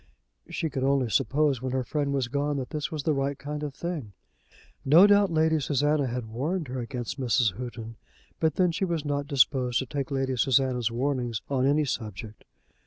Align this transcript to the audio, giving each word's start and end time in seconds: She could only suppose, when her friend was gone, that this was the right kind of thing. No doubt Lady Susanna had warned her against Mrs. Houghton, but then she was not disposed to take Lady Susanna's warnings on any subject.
She 0.49 0.71
could 0.71 0.83
only 0.83 1.11
suppose, 1.11 1.61
when 1.61 1.73
her 1.73 1.83
friend 1.83 2.11
was 2.11 2.27
gone, 2.27 2.57
that 2.57 2.71
this 2.71 2.91
was 2.91 3.03
the 3.03 3.13
right 3.13 3.37
kind 3.37 3.61
of 3.61 3.75
thing. 3.75 4.13
No 4.83 5.05
doubt 5.05 5.29
Lady 5.31 5.59
Susanna 5.61 6.07
had 6.07 6.25
warned 6.25 6.69
her 6.69 6.79
against 6.79 7.19
Mrs. 7.21 7.51
Houghton, 7.57 7.97
but 8.39 8.55
then 8.55 8.71
she 8.71 8.83
was 8.83 9.05
not 9.05 9.27
disposed 9.27 9.77
to 9.77 9.85
take 9.85 10.09
Lady 10.09 10.35
Susanna's 10.37 10.89
warnings 10.89 11.43
on 11.51 11.67
any 11.67 11.85
subject. 11.85 12.45